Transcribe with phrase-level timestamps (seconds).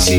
[0.00, 0.18] se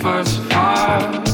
[0.00, 1.27] first fire.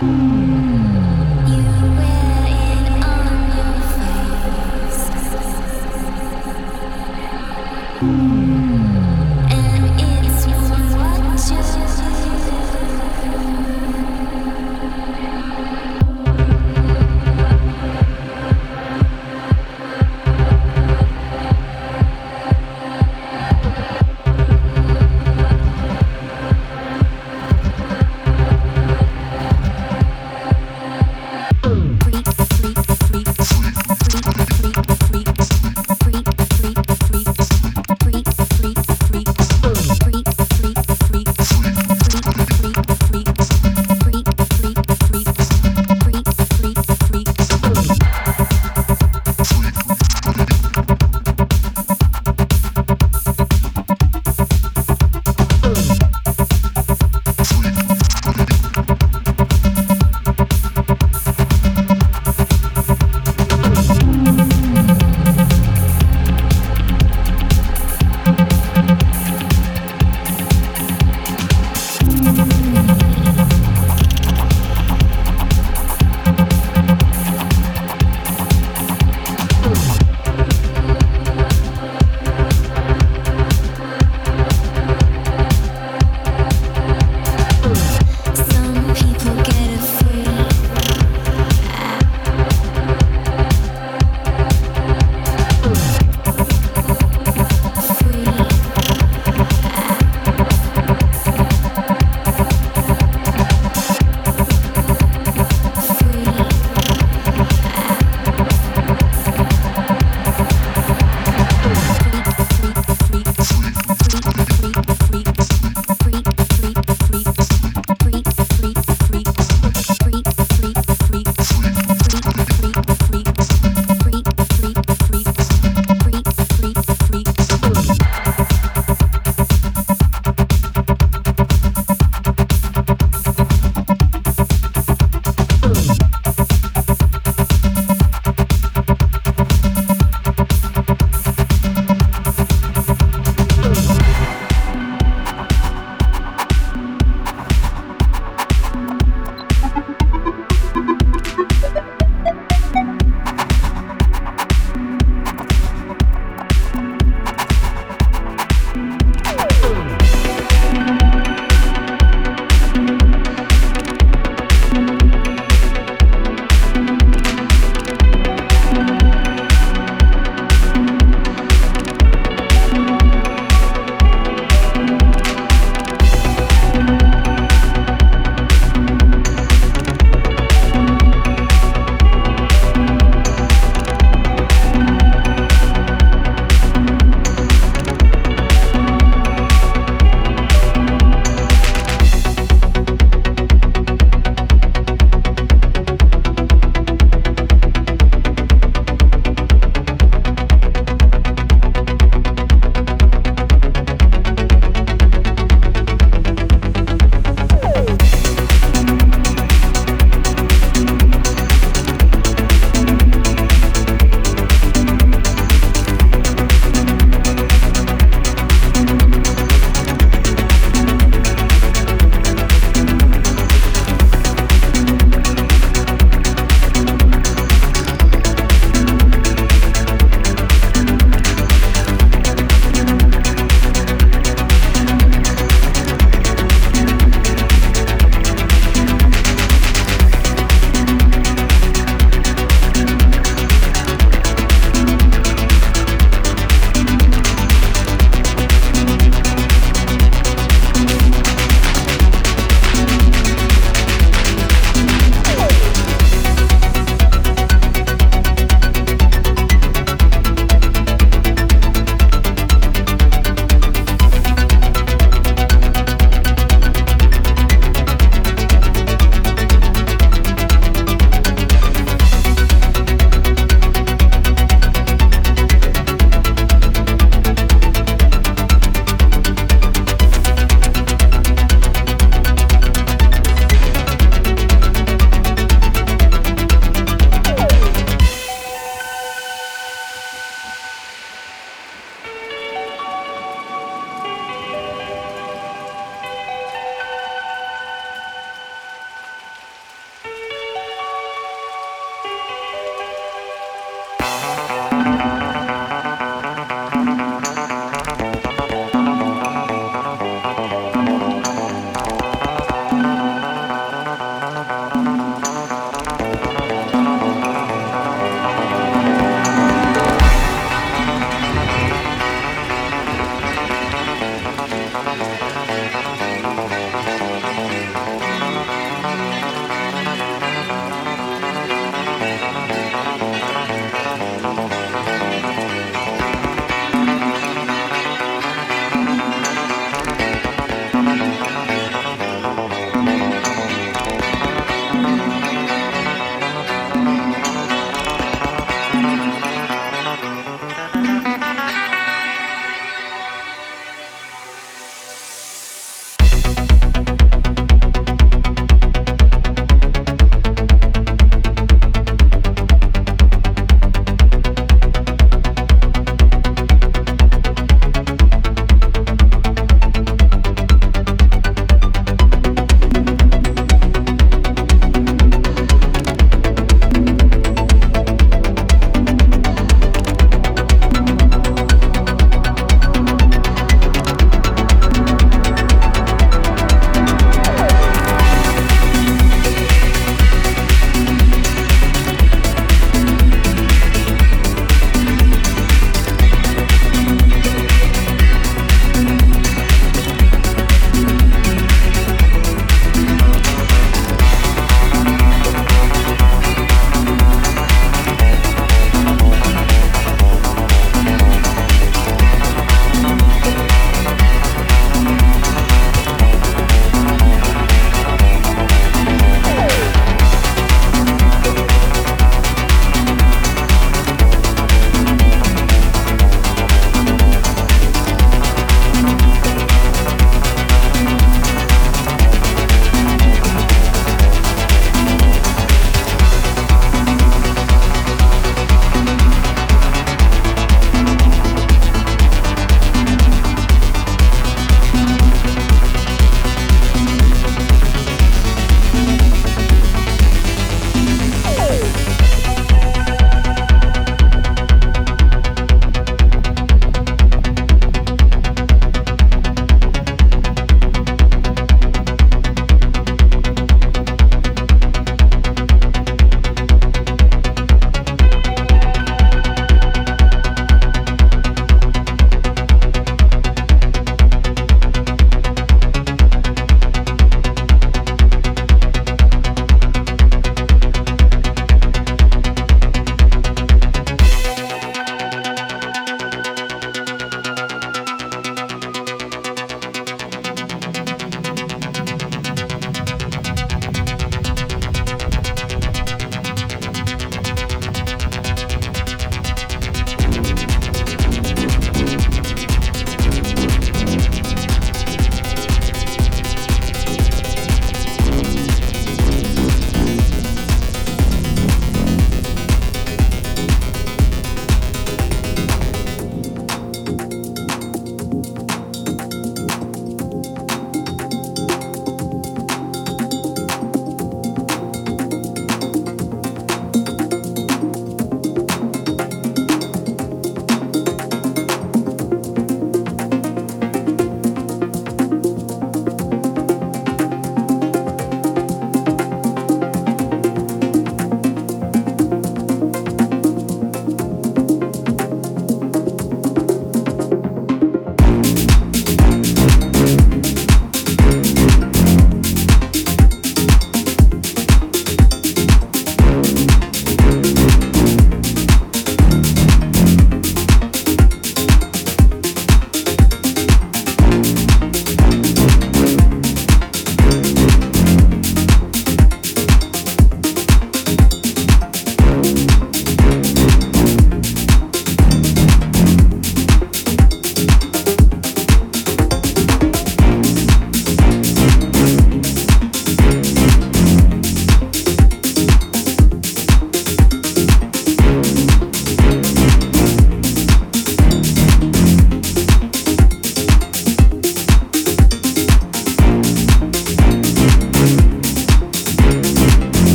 [0.00, 0.49] Freak,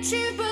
[0.00, 0.47] you